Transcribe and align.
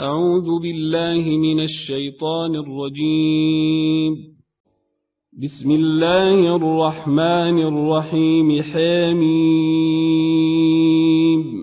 أعوذ 0.00 0.60
بالله 0.62 1.36
من 1.36 1.60
الشيطان 1.60 2.56
الرجيم. 2.56 4.16
بسم 5.32 5.70
الله 5.70 6.56
الرحمن 6.56 7.58
الرحيم. 7.62 8.62
حميم. 8.62 9.44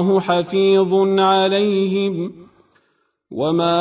الله 0.00 0.20
حفيظ 0.20 0.94
عليهم 1.20 2.32
وما 3.30 3.80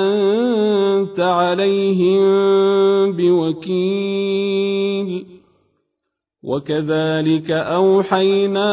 أنت 0.00 1.20
عليهم 1.20 2.22
بوكيل 3.12 4.52
وكذلك 6.42 7.50
أوحينا 7.50 8.72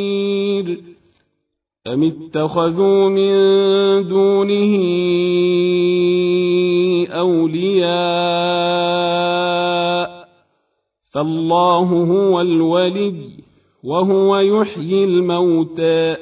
أم 1.87 2.03
اتخذوا 2.03 3.09
من 3.09 3.31
دونه 4.07 4.77
أولياء 7.09 7.91
فالله 11.11 11.83
هو 11.83 12.41
الولي 12.41 13.15
وهو 13.83 14.37
يحيي 14.37 15.03
الموتى 15.03 16.15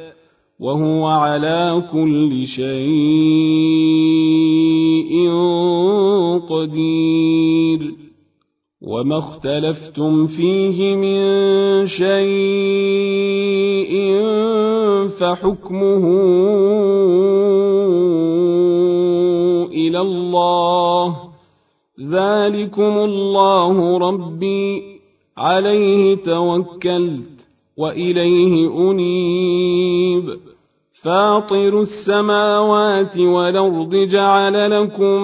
وهو 0.59 1.06
على 1.06 1.84
كل 1.92 2.46
شيء 2.46 2.69
قدير 6.50 8.09
وما 8.89 9.17
اختلفتم 9.17 10.27
فيه 10.27 10.95
من 10.95 11.19
شيء 11.88 12.29
فحكمه 15.19 16.05
إلى 19.72 20.01
الله. 20.01 21.16
ذلكم 22.01 22.97
الله 22.97 23.97
ربي. 23.97 24.83
عليه 25.38 26.16
توكلت 26.16 27.47
وإليه 27.77 28.89
أنيب. 28.91 30.39
فاطر 31.03 31.81
السماوات 31.81 33.17
والأرض 33.17 33.95
جعل 33.95 34.81
لكم 34.81 35.23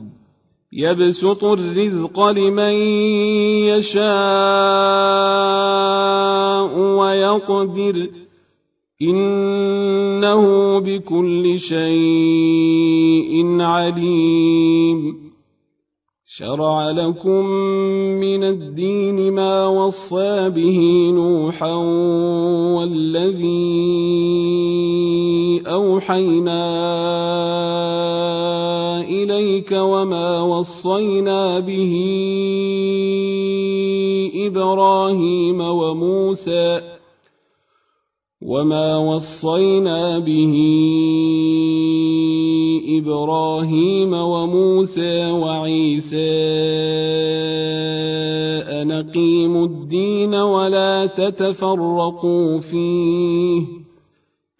يبسط 0.73 1.43
الرزق 1.43 2.29
لمن 2.29 2.73
يشاء 3.67 4.09
ويقدر. 6.79 8.09
إنه 9.01 10.43
بكل 10.79 11.59
شيء 11.59 13.61
عليم. 13.61 15.21
شرع 16.37 16.91
لكم 16.91 17.45
من 18.23 18.43
الدين 18.43 19.33
ما 19.33 19.67
وصى 19.67 20.49
به 20.49 21.11
نوحا 21.13 21.73
والذي 22.75 23.71
أوحينا 25.67 27.30
اليك 29.71 29.83
وما 29.83 30.41
وصينا 30.41 31.59
به 31.59 31.93
إبراهيم 34.47 35.61
وموسى 35.61 36.81
وما 38.41 38.97
وصينا 38.97 40.19
به 40.19 40.55
إبراهيم 42.99 44.13
وموسى 44.13 45.31
وعيسى 45.31 46.31
أن 48.81 48.91
أقيموا 48.91 49.65
الدين 49.65 50.35
ولا 50.35 51.05
تتفرقوا 51.05 52.59
فيه 52.59 53.81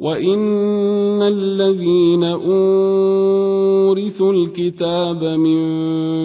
وإن 0.00 1.22
الذين 1.22 2.24
أورثوا 2.24 2.52
الكتاب 4.32 5.24
من 5.24 5.60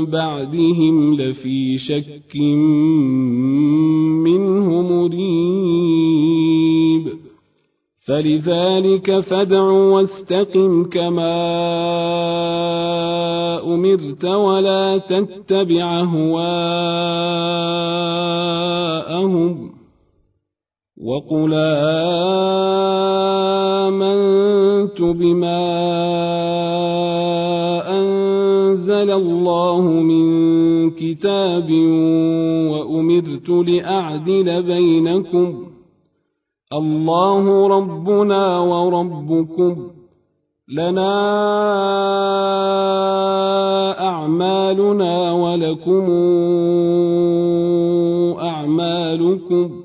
بعدهم 0.05 1.13
لفي 1.13 1.77
شك 1.77 2.35
منه 4.23 4.81
مريب 4.81 5.65
فلذلك 8.07 9.19
فادع 9.19 9.61
واستقم 9.61 10.83
كما 10.83 11.35
أمرت 13.63 14.25
ولا 14.25 14.97
تتبع 14.97 15.99
أهواءهم 15.99 16.55
وقل 21.05 21.53
آمنت 23.85 25.01
بما 25.01 25.65
أنزل 27.99 29.11
الله 29.11 29.81
من 29.81 30.25
كتاب 30.91 31.71
وأمرت 32.71 33.49
لأعدل 33.49 34.63
بينكم 34.63 35.65
الله 36.73 37.67
ربنا 37.67 38.59
وربكم 38.59 39.87
لنا 40.69 41.15
أعمالنا 44.07 45.31
ولكم 45.33 46.09
أعمالكم 48.39 49.84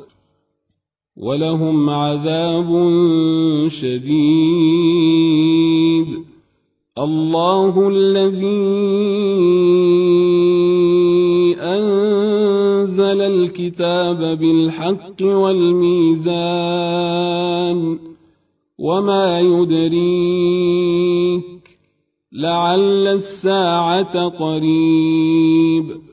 ولهم 1.17 1.89
عذاب 1.89 2.89
شديد. 3.67 4.71
الله 6.97 7.89
الذي 7.89 8.41
أنزل 11.59 13.21
الكتاب 13.21 14.39
بالحق 14.39 15.21
والميزان 15.21 16.29
وما 18.79 19.39
يدريك 19.39 20.41
لعل 22.33 23.07
الساعة 23.07 24.27
قريب. 24.27 26.10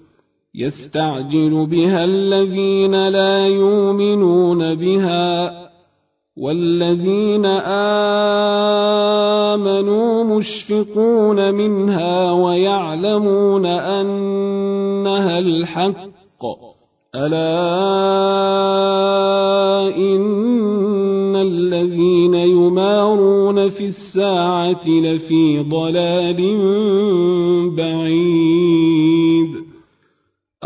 يستعجل 0.58 1.66
بها 1.66 2.04
الذين 2.04 3.08
لا 3.08 3.46
يؤمنون 3.46 4.74
بها 4.74 5.68
والذين 6.36 7.46
آمنوا 9.46 10.24
مشفقون 10.24 11.54
منها 11.54 12.32
ويعلمون 12.32 13.66
أنها 13.66 15.38
الحق. 15.38 16.44
ألا 17.14 17.56
إن 19.96 21.36
الذين 21.36 22.34
يمارون 22.34 23.68
في 23.68 23.86
الساعة 23.86 24.88
لفي 24.88 25.64
ضلال 25.70 26.40
بعيد. 27.76 29.07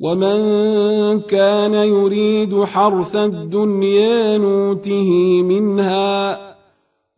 ومن 0.00 1.20
كان 1.20 1.74
يريد 1.74 2.64
حرث 2.64 3.16
الدنيا 3.16 4.38
نوته 4.38 5.42
منها 5.42 6.38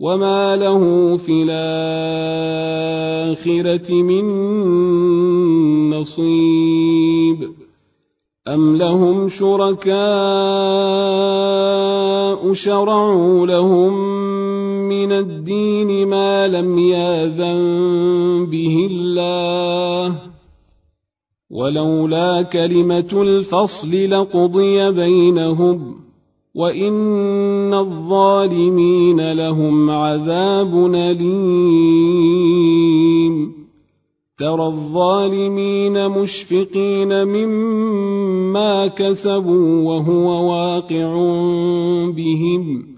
وما 0.01 0.57
له 0.57 1.17
في 1.17 1.43
الآخرة 1.49 2.53
من 4.03 4.25
نصيب 5.91 7.49
أم 8.49 8.77
لهم 8.77 9.29
شركاء 9.29 9.99
شرعوا 12.53 13.47
لهم 13.47 13.99
من 14.89 15.13
الدين 15.13 16.09
ما 16.09 16.49
لم 16.49 16.79
ياذن 16.79 18.47
به 18.51 18.89
الله 18.91 20.28
ولولا 21.51 22.43
كلمة 22.43 23.23
الفصل 23.23 24.11
لقضي 24.11 24.91
بينهم 24.91 25.95
وإن 26.55 27.75
الظالمين 27.75 29.33
لهم 29.33 29.91
عذاب 29.91 30.95
أليم. 30.95 32.39
ترى 34.39 34.67
الظالمين 34.67 36.09
مشفقين 36.09 37.25
مما 37.25 38.87
كسبوا 38.87 39.83
وهو 39.83 40.51
واقع 40.51 41.15
بهم. 42.17 42.98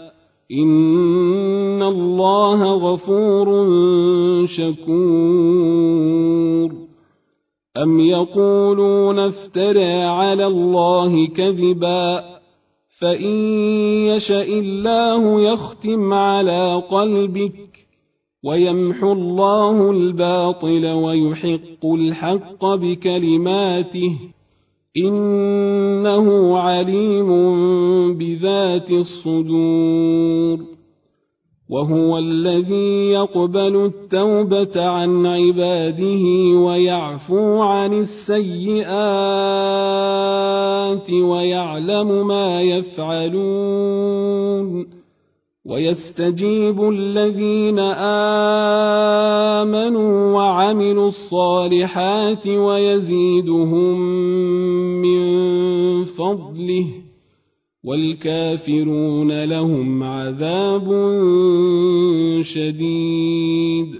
إن 0.51 1.83
الله 1.83 2.73
غفور 2.73 3.67
شكور 4.45 5.91
أم 7.77 7.99
يقولون 7.99 9.19
افترى 9.19 10.03
على 10.03 10.45
الله 10.47 11.27
كذبا 11.27 12.23
فإن 12.99 13.35
يشأ 14.07 14.43
الله 14.43 15.41
يختم 15.41 16.13
على 16.13 16.83
قلبك 16.89 17.71
ويمحو 18.43 19.11
الله 19.11 19.91
الباطل 19.91 20.87
ويحق 20.87 21.85
الحق 21.85 22.65
بكلماته 22.65 24.17
إنه 24.97 26.57
عليم 26.57 27.27
بذات 28.17 28.91
الصدور 28.91 30.59
وهو 31.69 32.17
الذي 32.17 33.09
يقبل 33.11 33.85
التوبة 33.85 34.85
عن 34.85 35.25
عباده 35.25 36.23
ويعفو 36.59 37.61
عن 37.61 37.93
السيئات 37.93 38.91
ويعلم 41.11 42.27
ما 42.27 42.61
يفعلون. 42.61 44.21
ويستجيب 45.65 46.89
الذين 46.89 47.79
آمنوا 49.59 50.33
وعملوا 50.35 51.07
الصالحات 51.07 52.47
ويزيدهم 52.47 53.99
من 55.01 55.21
فضله 56.05 56.85
والكافرون 57.83 59.43
لهم 59.43 60.03
عذاب 60.03 60.87
شديد. 62.41 63.95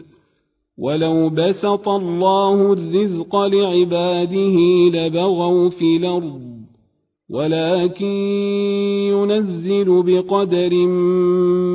ولو 0.77 1.29
بسط 1.29 1.87
الله 1.87 2.73
الرزق 2.73 3.35
لعباده 3.35 4.57
لبغوا 4.93 5.69
في 5.69 5.97
الأرض 5.97 6.50
ولكن 7.31 8.05
ينزل 9.11 10.03
بقدر 10.03 10.73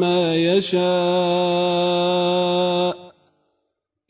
ما 0.00 0.36
يشاء. 0.36 0.76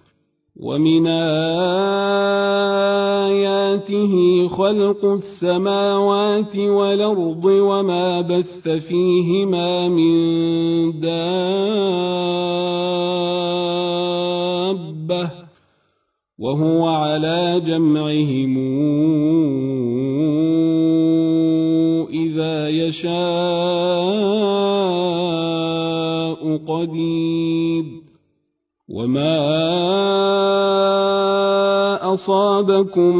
ومن 0.58 1.06
آياته 3.26 4.48
خلق 4.48 5.04
السماوات 5.04 6.56
والأرض 6.56 7.44
وما 7.44 8.20
بث 8.20 8.68
فيهما 8.68 9.88
من 9.88 11.00
دابة 11.00 11.88
وهو 16.38 16.86
على 16.88 17.62
جمعهم 17.66 18.58
إذا 22.10 22.68
يشاء 22.68 23.18
قدير 26.66 27.97
وما 28.88 29.38
أصابكم 32.14 33.16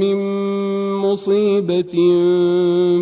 من 0.00 0.16
مصيبة 0.96 1.94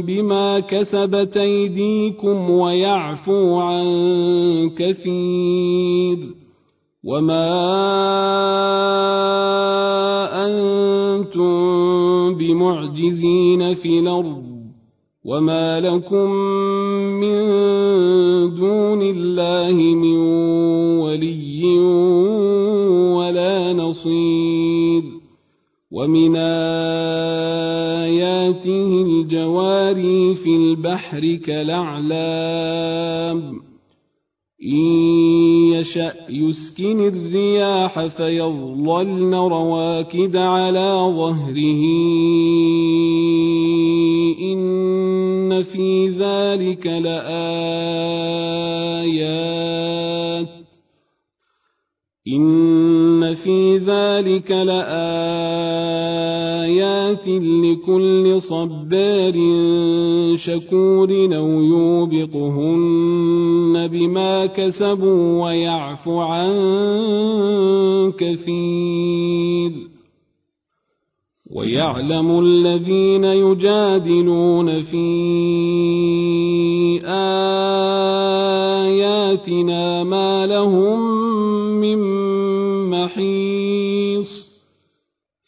بما 0.02 0.60
كسبت 0.60 1.36
أيديكم 1.36 2.50
ويعفو 2.50 3.56
عن 3.56 3.86
كثير 4.78 6.18
وما 7.04 7.46
أنتم 10.46 12.34
بمعجزين 12.34 13.74
في 13.74 13.98
الأرض 13.98 14.46
وما 15.24 15.80
لكم 15.80 16.30
من 17.20 17.36
دون 18.54 19.02
الله 19.02 19.72
من 19.74 20.16
ولي 20.98 21.35
ومن 25.96 26.36
آياته 27.96 29.02
الجواري 29.06 30.34
في 30.34 30.56
البحر 30.56 31.34
كالأعلام. 31.34 32.16
إن 34.62 34.78
يشأ 35.72 36.12
يسكن 36.30 37.08
الرياح 37.08 38.06
فيظللن 38.06 39.34
رواكد 39.34 40.36
على 40.36 41.12
ظهره. 41.16 41.82
إن 44.52 45.62
في 45.62 46.08
ذلك 46.08 46.86
لآيات. 46.86 47.16
في 53.46 53.78
ذلك 53.78 54.50
لآيات 54.50 54.88
لكل 57.28 58.42
صبار 58.42 59.34
شكور 60.36 61.10
أو 61.36 61.48
يوبقهن 61.62 63.06
بما 63.92 64.46
كسبوا 64.46 65.44
ويعفو 65.44 66.20
عن 66.20 66.52
كثير 68.18 69.72
ويعلم 71.56 72.38
الذين 72.38 73.24
يجادلون 73.24 74.82
في 74.82 75.06
آياتنا 79.06 80.04
ما 80.04 80.35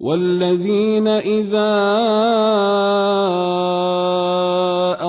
والذين 0.00 1.08
إذا 1.08 1.74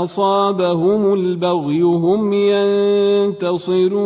أصابهم 0.04 1.14
البغي 1.14 1.82
هم 1.82 2.34
ينتصرون. 3.54 4.00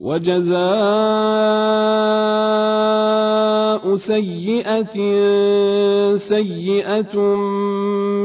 وجزاء 0.00 0.62
سيئة 3.96 4.96
سيئة 6.28 7.18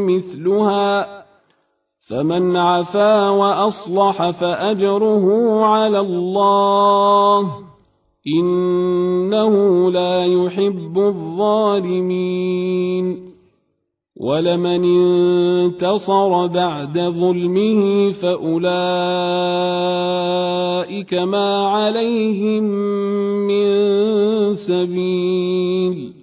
مثلها. 0.08 1.08
فمن 2.10 2.58
عفا 2.58 3.30
وأصلح 3.30 4.30
فأجره 4.30 5.66
على 5.66 6.00
الله. 6.00 7.68
إنه 8.28 9.92
لا 9.92 10.26
يحب 10.26 10.98
الظالمين. 10.98 12.58
ولمن 14.20 14.84
انتصر 14.84 16.48
بعد 16.48 17.00
ظلمه 17.00 18.12
فأولئك 18.12 18.64
ما 21.14 21.68
عليهم 21.68 22.64
من 23.48 23.66
سبيل. 24.56 26.14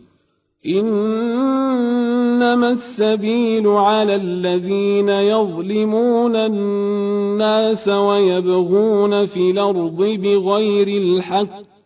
إنما 0.66 2.70
السبيل 2.70 3.68
على 3.68 4.14
الذين 4.14 5.08
يظلمون 5.08 6.36
الناس 6.36 7.88
ويبغون 7.88 9.26
في 9.26 9.50
الأرض 9.50 9.96
بغير 9.96 10.88
الحق. 10.88 11.73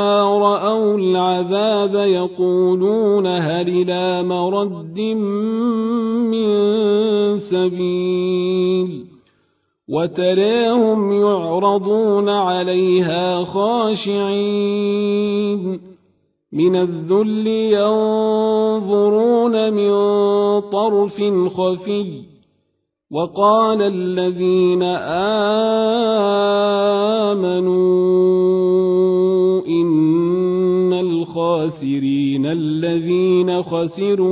رأوا 0.00 0.98
العذاب 0.98 1.94
يقولون 1.94 3.26
هل 3.26 3.68
إلى 3.68 4.22
مرد 4.22 5.00
من 6.30 6.48
سبيل 7.38 9.04
وتراهم 9.88 11.12
يعرضون 11.12 12.28
عليها 12.28 13.44
خاشعين 13.44 14.84
من 16.52 16.76
الذل 16.76 17.46
ينظرون 18.26 19.14
من 19.72 19.90
طرف 20.60 21.22
خفي 21.48 22.34
وقال 23.10 23.82
الذين 23.82 24.82
آمنوا 27.22 27.94
إن 29.68 30.92
الخاسرين 30.92 32.46
الذين 32.46 33.62
خسروا 33.62 34.24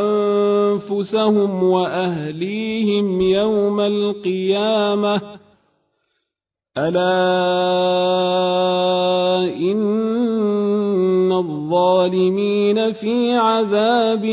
أنفسهم 0.00 1.62
وأهليهم 1.62 3.20
يوم 3.20 3.80
القيامة 3.80 5.20
ألا 6.78 7.02
إن 9.56 11.32
الظالمين 11.32 12.92
في 12.92 13.32
عذاب 13.32 14.24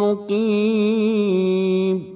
مقيم 0.00 2.15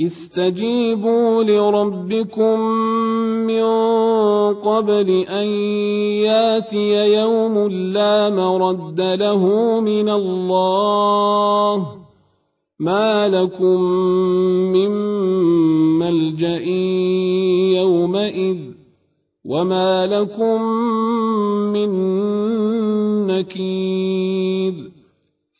استجيبوا 0.00 1.42
لربكم 1.44 2.60
من 3.46 3.64
قبل 4.54 5.10
أن 5.10 5.46
ياتي 6.26 7.14
يوم 7.14 7.58
لا 7.68 8.30
مرد 8.30 9.00
له 9.00 9.44
من 9.80 10.08
الله 10.08 11.86
ما 12.80 13.28
لكم 13.28 13.80
من 14.74 14.90
ملجأ 15.98 16.64
يومئذ 17.78 18.58
وما 19.44 20.06
لكم 20.06 20.62
من 21.72 21.90
نكير 23.26 24.93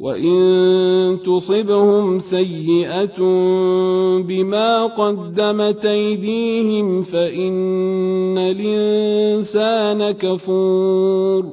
وإن 0.00 1.18
تصبهم 1.26 2.18
سيئة 2.18 3.18
بما 4.22 4.86
قدمت 4.86 5.84
أيديهم 5.84 7.02
فإن 7.02 8.38
الإنسان 8.38 10.10
كفور 10.10 11.44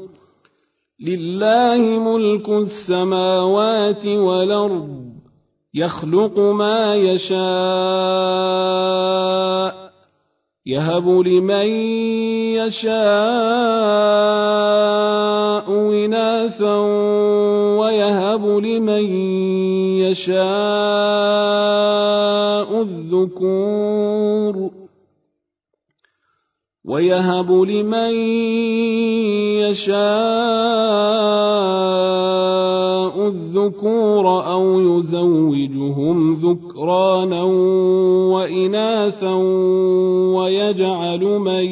لله 1.00 1.78
ملك 2.00 2.50
السماوات 2.50 4.08
والأرض 4.08 5.06
يخلق 5.74 6.40
ما 6.40 6.96
يشاء 6.96 7.36
يهب 10.68 11.10
لمن 11.10 11.68
يشاء 12.58 12.96
إناثا 16.06 16.76
ويهب 17.80 18.48
لمن 18.48 19.06
يشاء 20.02 20.42
الذكور. 22.82 24.85
ويهب 26.88 27.52
لمن 27.52 28.14
يشاء 29.66 29.96
الذكور 33.28 34.52
أو 34.52 34.80
يزوجهم 34.80 36.34
ذكرانا 36.34 37.44
وإناثا 38.34 39.34
ويجعل 40.36 41.24
من 41.24 41.66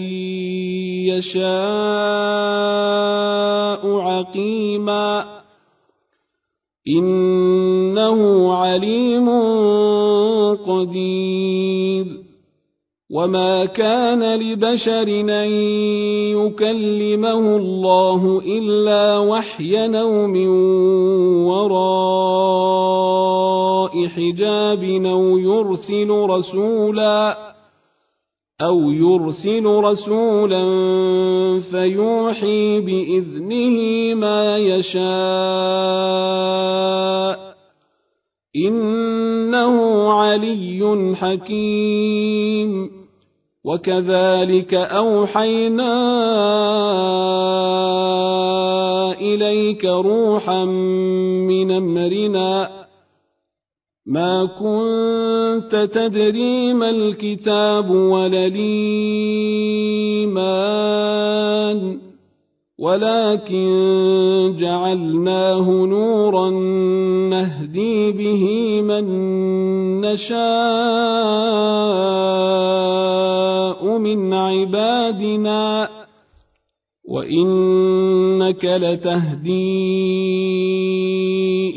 يشاء 1.13 1.43
عقيما 3.99 5.25
إنه 6.87 8.53
عليم 8.53 9.29
قدير 10.65 12.05
وما 13.13 13.65
كان 13.65 14.35
لبشر 14.39 15.07
ان 15.29 15.51
يكلمه 16.33 17.57
الله 17.57 18.41
الا 18.45 19.17
وحيا 19.17 20.01
أو 20.01 20.27
من 20.27 20.47
وراء 21.45 22.73
حجاب 24.07 24.83
أو 25.05 25.37
يرسل 25.37 26.09
رسولا 26.09 27.37
أو 28.61 28.91
يرسل 28.91 29.65
رسولا 29.65 30.63
فيوحي 31.71 32.79
باذنه 32.81 34.13
ما 34.13 34.57
يشاء 34.57 35.03
انه 38.55 40.11
علي 40.13 41.15
حكيم 41.15 42.92
وكذلك 43.63 44.73
أوحينا 44.73 45.93
إليك 49.11 49.85
روحا 49.85 50.65
من 50.65 51.71
أمرنا. 51.71 52.83
ما 54.05 54.45
كنت 54.45 55.89
تدري 55.93 56.73
ما 56.73 56.89
الكتاب 56.89 57.89
ولا 57.89 58.45
الإيمان. 58.45 59.33
ولكن 62.79 64.55
جعلناه 64.57 65.71
نورا 65.71 66.49
نهدي 67.29 68.11
به 68.11 68.81
من 68.81 69.05
نشاء 70.01 70.33
من 73.97 74.33
عبادنا 74.33 75.89
وإنك 77.05 78.65
لتهدي 78.65 80.23